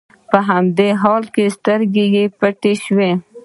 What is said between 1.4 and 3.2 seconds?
يې سترګې پټې شي.